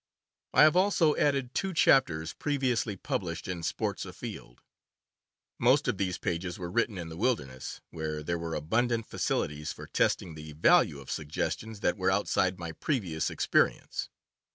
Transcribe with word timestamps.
I 0.51 0.63
have 0.63 0.75
also 0.75 1.15
added 1.15 1.53
two 1.53 1.75
chapters 1.75 2.33
previously 2.33 2.95
published 2.95 3.47
in 3.47 3.61
Sports 3.61 4.03
Afield. 4.03 4.63
Most 5.59 5.87
of 5.87 5.99
these 5.99 6.17
pages 6.17 6.57
were 6.57 6.71
written 6.71 6.97
in 6.97 7.09
the 7.09 7.15
wilderness, 7.17 7.81
where 7.91 8.23
there 8.23 8.39
were 8.39 8.55
abundant 8.55 9.05
facilities 9.05 9.71
for 9.71 9.85
testing 9.85 10.33
the 10.33 10.53
value 10.53 10.99
of 10.99 11.11
suggestions 11.11 11.81
that 11.81 11.97
were 11.97 12.09
outside 12.09 12.57
my 12.57 12.71
previous 12.71 13.29
experience. 13.29 14.09